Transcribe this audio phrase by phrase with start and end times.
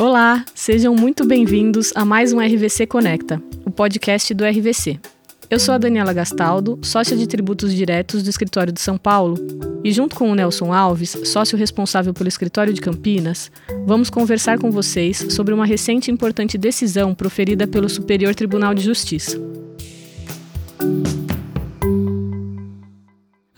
[0.00, 4.98] Olá, sejam muito bem-vindos a mais um RVC Conecta, o podcast do RVC.
[5.50, 9.36] Eu sou a Daniela Gastaldo, sócia de tributos diretos do escritório de São Paulo,
[9.84, 13.52] e junto com o Nelson Alves, sócio responsável pelo escritório de Campinas,
[13.84, 18.80] vamos conversar com vocês sobre uma recente e importante decisão proferida pelo Superior Tribunal de
[18.80, 19.49] Justiça.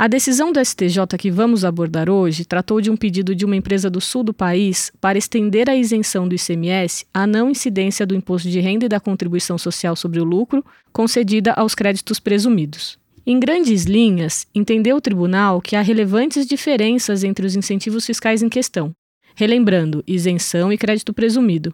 [0.02, 3.88] A decisão do STJ que vamos abordar hoje tratou de um pedido de uma empresa
[3.88, 8.48] do sul do país para estender a isenção do ICMS à não incidência do imposto
[8.48, 12.98] de renda e da contribuição social sobre o lucro concedida aos créditos presumidos.
[13.24, 18.48] Em grandes linhas, entendeu o tribunal que há relevantes diferenças entre os incentivos fiscais em
[18.48, 18.90] questão,
[19.36, 21.72] relembrando isenção e crédito presumido,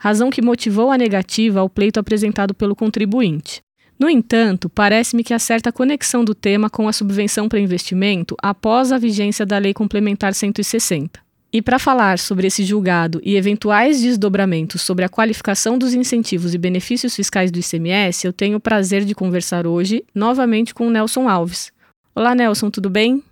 [0.00, 3.65] razão que motivou a negativa ao pleito apresentado pelo contribuinte.
[3.98, 8.92] No entanto, parece-me que há certa conexão do tema com a subvenção para investimento após
[8.92, 11.18] a vigência da Lei Complementar 160.
[11.50, 16.58] E para falar sobre esse julgado e eventuais desdobramentos sobre a qualificação dos incentivos e
[16.58, 21.28] benefícios fiscais do ICMS, eu tenho o prazer de conversar hoje novamente com o Nelson
[21.28, 21.72] Alves.
[22.14, 23.22] Olá, Nelson, tudo bem?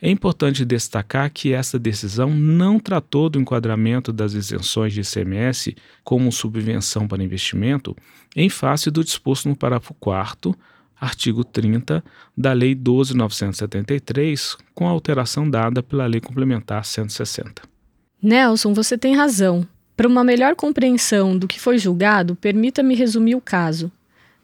[0.02, 6.32] é importante destacar que essa decisão não tratou do enquadramento das isenções de ICMS como
[6.32, 7.96] subvenção para investimento
[8.36, 10.56] em face do disposto no parágrafo 4
[11.00, 12.04] artigo 30
[12.38, 17.64] da Lei 12.973, com a alteração dada pela Lei Complementar 160.
[18.22, 19.68] Nelson, você tem razão.
[19.98, 23.92] Para uma melhor compreensão do que foi julgado, permita-me resumir o caso,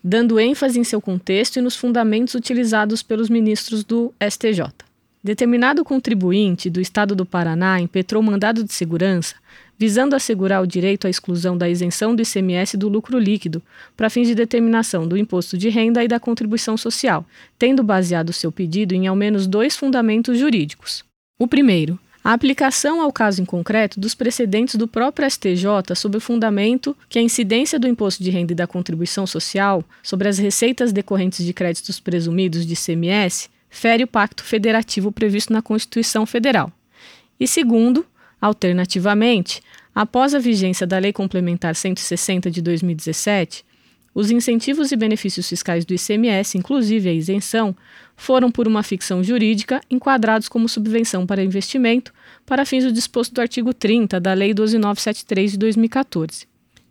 [0.03, 4.86] dando ênfase em seu contexto e nos fundamentos utilizados pelos ministros do STJ.
[5.27, 9.35] Determinado contribuinte do Estado do Paraná impetrou mandado de segurança
[9.77, 13.61] visando assegurar o direito à exclusão da isenção do ICMS do lucro líquido
[13.97, 17.25] para fins de determinação do imposto de renda e da contribuição social,
[17.59, 21.03] tendo baseado seu pedido em ao menos dois fundamentos jurídicos.
[21.37, 26.21] O primeiro, a aplicação ao caso em concreto dos precedentes do próprio STJ sob o
[26.21, 30.93] fundamento que a incidência do imposto de renda e da contribuição social sobre as receitas
[30.93, 36.71] decorrentes de créditos presumidos de ICMS fere o pacto federativo previsto na Constituição Federal.
[37.39, 38.05] E segundo,
[38.41, 39.61] alternativamente,
[39.93, 43.65] após a vigência da Lei Complementar 160 de 2017,
[44.13, 47.75] os incentivos e benefícios fiscais do ICMS, inclusive a isenção,
[48.15, 52.11] foram, por uma ficção jurídica, enquadrados como subvenção para investimento
[52.43, 56.47] para fins do disposto do artigo 30 da Lei 12973 de 2014.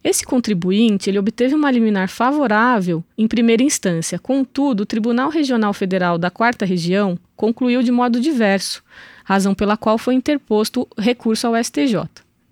[0.07, 4.21] Esse contribuinte ele obteve uma liminar favorável em primeira instância.
[4.21, 8.85] Contudo, o Tribunal Regional Federal da Quarta Região concluiu de modo diverso,
[9.25, 12.05] razão pela qual foi interposto recurso ao STJ.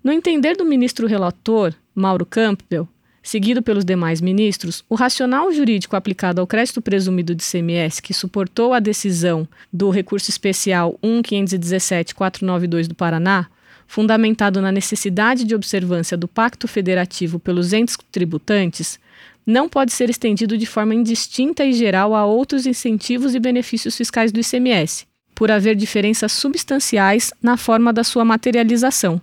[0.03, 2.89] No entender do ministro relator, Mauro Campbell,
[3.23, 8.73] seguido pelos demais ministros, o racional jurídico aplicado ao crédito presumido de CMS que suportou
[8.73, 13.47] a decisão do recurso especial 1.517.492 do Paraná
[13.87, 18.99] fundamentado na necessidade de observância do Pacto Federativo pelos entes tributantes,
[19.45, 24.31] não pode ser estendido de forma indistinta e geral a outros incentivos e benefícios fiscais
[24.31, 25.05] do ICMS,
[25.35, 29.21] por haver diferenças substanciais na forma da sua materialização.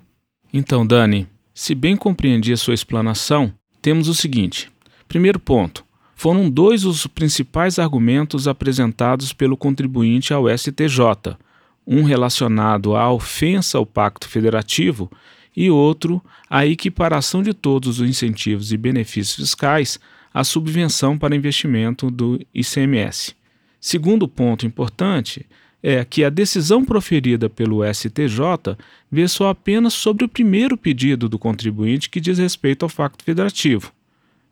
[0.53, 4.71] Então, Dani, se bem compreendi a sua explanação, temos o seguinte:
[5.09, 5.85] primeiro ponto.
[6.15, 11.37] Foram dois os principais argumentos apresentados pelo contribuinte ao STJ
[11.87, 15.11] um relacionado à ofensa ao Pacto Federativo
[15.57, 19.99] e outro à equiparação de todos os incentivos e benefícios fiscais
[20.33, 23.35] à subvenção para investimento do ICMS.
[23.81, 25.45] Segundo ponto importante
[25.83, 28.77] é que a decisão proferida pelo STJ
[29.11, 33.93] versou apenas sobre o primeiro pedido do contribuinte que diz respeito ao facto federativo.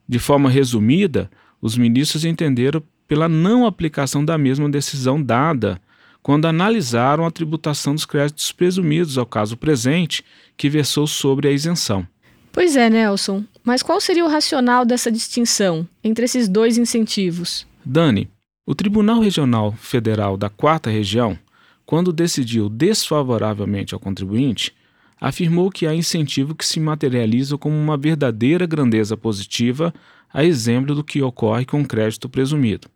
[0.09, 1.31] De forma resumida,
[1.63, 5.81] os ministros entenderam pela não aplicação da mesma decisão dada
[6.23, 10.25] quando analisaram a tributação dos créditos presumidos ao caso presente,
[10.57, 12.07] que versou sobre a isenção.
[12.53, 13.45] Pois é, Nelson.
[13.65, 17.67] Mas qual seria o racional dessa distinção entre esses dois incentivos?
[17.85, 18.29] Dani,
[18.67, 21.39] o Tribunal Regional Federal da Quarta Região,
[21.87, 24.75] quando decidiu desfavoravelmente ao contribuinte,
[25.21, 29.93] afirmou que há incentivo que se materializa como uma verdadeira grandeza positiva,
[30.33, 32.89] a exemplo do que ocorre com o crédito presumido.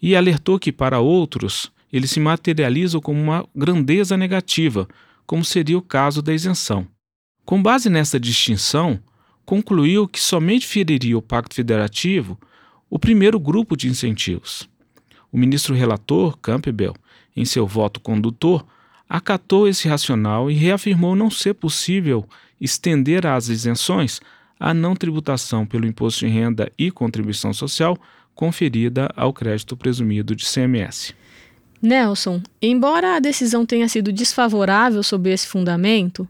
[0.00, 4.88] E alertou que, para outros, ele se materializa como uma grandeza negativa,
[5.24, 6.88] como seria o caso da isenção.
[7.44, 8.98] Com base nessa distinção,
[9.46, 12.36] concluiu que somente feriria o Pacto Federativo
[12.90, 14.68] o primeiro grupo de incentivos.
[15.30, 16.96] O ministro relator, Campbell,
[17.36, 18.66] em seu voto condutor,
[19.08, 22.28] acatou esse racional e reafirmou não ser possível
[22.60, 24.20] estender as isenções
[24.58, 27.96] à não tributação pelo imposto de renda e contribuição social
[28.34, 31.14] conferida ao crédito presumido de CMS.
[31.84, 36.26] Nelson, embora a decisão tenha sido desfavorável sob esse fundamento,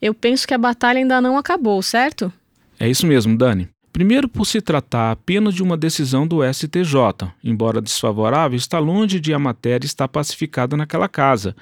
[0.00, 2.32] eu penso que a batalha ainda não acabou, certo?
[2.78, 3.68] É isso mesmo, Dani.
[3.92, 9.34] Primeiro, por se tratar apenas de uma decisão do STJ, embora desfavorável, está longe de
[9.34, 11.54] a matéria estar pacificada naquela casa,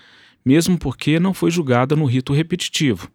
[0.44, 3.10] mesmo porque não foi julgada no rito repetitivo.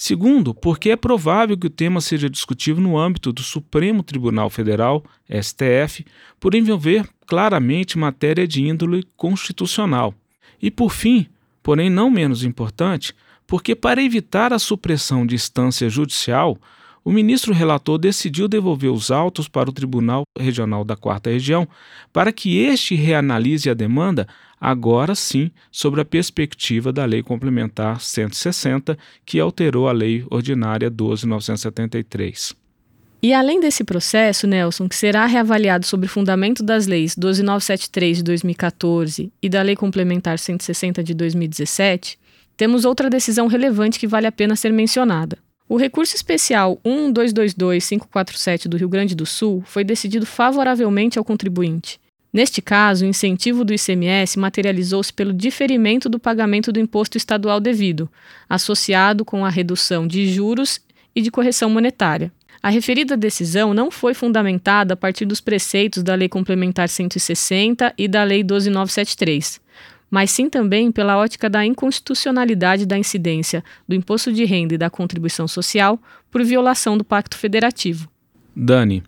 [0.00, 5.02] Segundo, porque é provável que o tema seja discutido no âmbito do Supremo Tribunal Federal,
[5.28, 6.06] STF,
[6.38, 10.14] por envolver claramente matéria de índole constitucional.
[10.62, 11.26] E por fim,
[11.64, 13.12] porém não menos importante,
[13.44, 16.56] porque para evitar a supressão de instância judicial,
[17.04, 21.66] o ministro relator decidiu devolver os autos para o Tribunal Regional da Quarta Região
[22.12, 24.28] para que este reanalise a demanda,
[24.60, 32.54] agora sim, sobre a perspectiva da Lei Complementar 160, que alterou a Lei Ordinária 12.973.
[33.20, 38.22] E além desse processo, Nelson, que será reavaliado sobre o fundamento das leis 12973 de
[38.22, 42.16] 2014 e da Lei Complementar 160 de 2017,
[42.56, 45.36] temos outra decisão relevante que vale a pena ser mencionada.
[45.68, 52.00] O recurso especial 1222547 do Rio Grande do Sul foi decidido favoravelmente ao contribuinte.
[52.32, 58.08] Neste caso, o incentivo do ICMS materializou-se pelo diferimento do pagamento do imposto estadual devido,
[58.48, 60.80] associado com a redução de juros
[61.14, 62.30] e de correção monetária.
[62.62, 68.08] A referida decisão não foi fundamentada a partir dos preceitos da Lei Complementar 160 e
[68.08, 69.60] da Lei 12973
[70.10, 74.90] mas sim também pela ótica da inconstitucionalidade da incidência do imposto de renda e da
[74.90, 78.08] contribuição social por violação do Pacto Federativo.
[78.54, 79.02] Dani,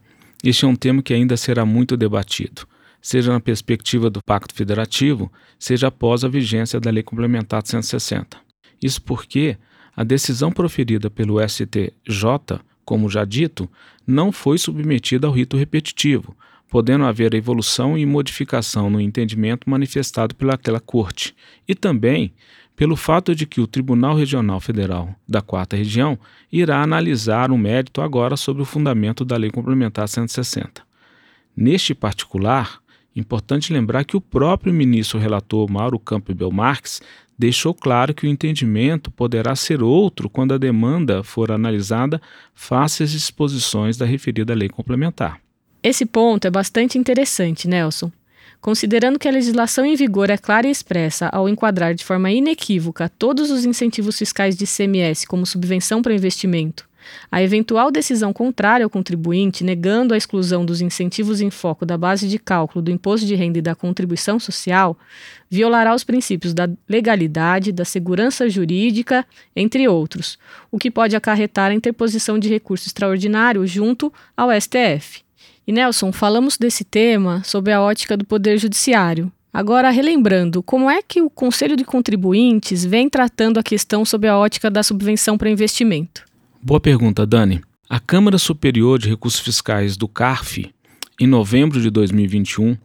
[0.45, 2.67] este é um tema que ainda será muito debatido,
[3.01, 8.37] seja na perspectiva do Pacto Federativo, seja após a vigência da Lei Complementar 160.
[8.83, 9.57] Isso porque
[9.97, 13.69] a decisão proferida pelo STJ, como já dito,
[14.07, 16.37] não foi submetida ao rito repetitivo,
[16.69, 21.35] podendo haver evolução e modificação no entendimento manifestado pelaquela Corte,
[21.67, 22.33] e também
[22.81, 26.19] pelo fato de que o Tribunal Regional Federal da Quarta Região
[26.51, 30.83] irá analisar o um mérito agora sobre o fundamento da Lei Complementar 160.
[31.55, 32.80] Neste particular,
[33.15, 37.01] importante lembrar que o próprio ministro relator Mauro Campbell Marques
[37.39, 42.21] deixou claro que o entendimento poderá ser outro quando a demanda for analisada
[42.55, 45.41] face às disposições da referida lei complementar.
[45.83, 48.13] Esse ponto é bastante interessante, Nelson.
[48.61, 53.09] Considerando que a legislação em vigor é clara e expressa ao enquadrar de forma inequívoca
[53.09, 56.87] todos os incentivos fiscais de ICMS como subvenção para investimento,
[57.31, 62.29] a eventual decisão contrária ao contribuinte, negando a exclusão dos incentivos em foco da base
[62.29, 64.99] de cálculo do imposto de renda e da contribuição social,
[65.49, 70.39] violará os princípios da legalidade, da segurança jurídica, entre outros,
[70.71, 75.23] o que pode acarretar a interposição de recurso extraordinário junto ao STF.
[75.71, 79.31] E Nelson, falamos desse tema sob a ótica do Poder Judiciário.
[79.53, 84.37] Agora, relembrando, como é que o Conselho de Contribuintes vem tratando a questão sob a
[84.37, 86.25] ótica da subvenção para investimento?
[86.61, 87.61] Boa pergunta, Dani.
[87.89, 90.75] A Câmara Superior de Recursos Fiscais do CARF,
[91.21, 92.77] em novembro de 2021,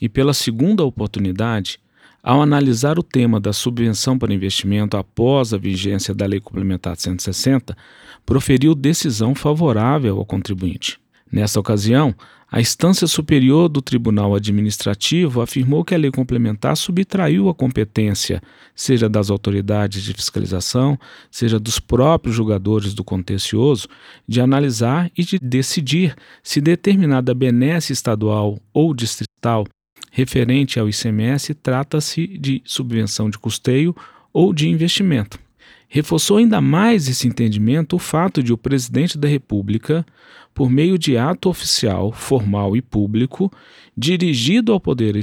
[0.00, 1.78] e pela segunda oportunidade,
[2.24, 7.76] ao analisar o tema da subvenção para investimento após a vigência da Lei Complementar 160,
[8.26, 11.00] proferiu decisão favorável ao contribuinte.
[11.32, 12.14] Nessa ocasião,
[12.50, 18.42] a instância superior do Tribunal Administrativo afirmou que a lei complementar subtraiu a competência,
[18.74, 20.98] seja das autoridades de fiscalização,
[21.30, 23.88] seja dos próprios julgadores do contencioso,
[24.28, 29.64] de analisar e de decidir se determinada benesse estadual ou distrital
[30.10, 33.96] referente ao ICMS, trata-se de subvenção de custeio
[34.30, 35.38] ou de investimento.
[35.88, 40.06] Reforçou ainda mais esse entendimento o fato de o presidente da República,
[40.54, 43.50] por meio de ato oficial, formal e público,
[43.96, 45.18] dirigido ao Poder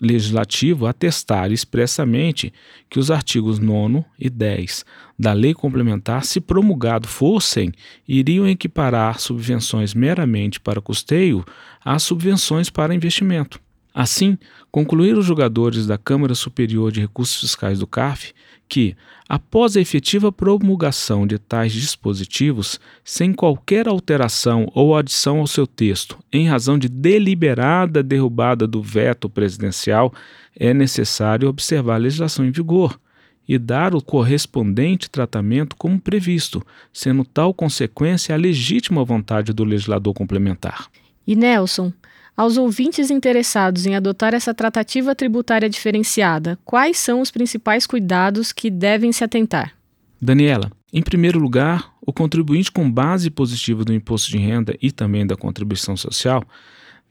[0.00, 2.52] Legislativo, atestar expressamente
[2.90, 4.84] que os artigos 9 e 10
[5.16, 7.72] da Lei Complementar, se promulgado fossem,
[8.08, 11.44] iriam equiparar subvenções meramente para custeio
[11.84, 13.60] às subvenções para investimento.
[13.94, 14.38] Assim,
[14.70, 18.32] concluíram os julgadores da Câmara Superior de Recursos Fiscais do CARF
[18.72, 18.96] que,
[19.28, 26.18] após a efetiva promulgação de tais dispositivos, sem qualquer alteração ou adição ao seu texto,
[26.32, 30.10] em razão de deliberada derrubada do veto presidencial,
[30.56, 32.98] é necessário observar a legislação em vigor
[33.46, 40.14] e dar o correspondente tratamento como previsto, sendo tal consequência a legítima vontade do legislador
[40.14, 40.86] complementar.
[41.26, 41.92] E Nelson,
[42.36, 48.70] aos ouvintes interessados em adotar essa tratativa tributária diferenciada, quais são os principais cuidados que
[48.70, 49.74] devem se atentar?
[50.20, 55.26] Daniela, em primeiro lugar, o contribuinte com base positiva do imposto de renda e também
[55.26, 56.42] da contribuição social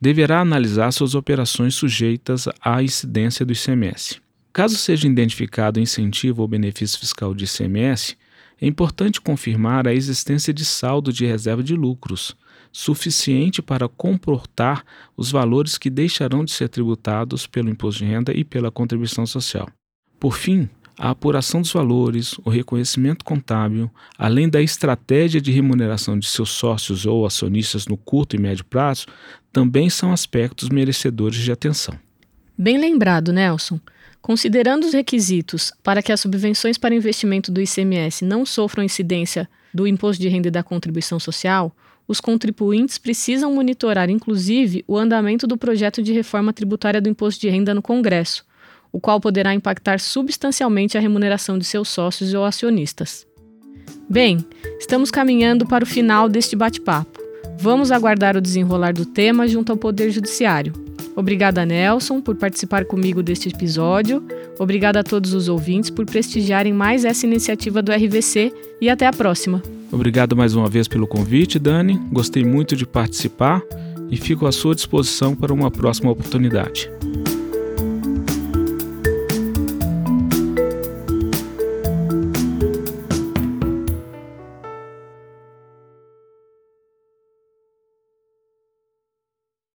[0.00, 4.20] deverá analisar suas operações sujeitas à incidência do ICMS.
[4.52, 8.16] Caso seja identificado incentivo ou benefício fiscal de ICMS,
[8.60, 12.36] é importante confirmar a existência de saldo de reserva de lucros,
[12.72, 14.82] suficiente para comportar
[15.16, 19.68] os valores que deixarão de ser tributados pelo imposto de renda e pela contribuição social.
[20.18, 26.26] Por fim, a apuração dos valores, o reconhecimento contábil, além da estratégia de remuneração de
[26.26, 29.06] seus sócios ou acionistas no curto e médio prazo,
[29.52, 31.98] também são aspectos merecedores de atenção.
[32.56, 33.80] Bem lembrado, Nelson.
[34.20, 39.86] Considerando os requisitos para que as subvenções para investimento do ICMS não sofram incidência do
[39.86, 41.74] imposto de renda e da contribuição social,
[42.12, 47.48] os contribuintes precisam monitorar, inclusive, o andamento do projeto de reforma tributária do imposto de
[47.48, 48.44] renda no Congresso,
[48.92, 53.26] o qual poderá impactar substancialmente a remuneração de seus sócios ou acionistas.
[54.10, 54.44] Bem,
[54.78, 57.18] estamos caminhando para o final deste bate-papo.
[57.58, 60.74] Vamos aguardar o desenrolar do tema junto ao Poder Judiciário.
[61.16, 64.22] Obrigada, Nelson, por participar comigo deste episódio.
[64.58, 68.52] Obrigada a todos os ouvintes por prestigiarem mais essa iniciativa do RVC
[68.82, 69.62] e até a próxima.
[69.92, 72.00] Obrigado mais uma vez pelo convite, Dani.
[72.10, 73.62] Gostei muito de participar
[74.10, 76.90] e fico à sua disposição para uma próxima oportunidade.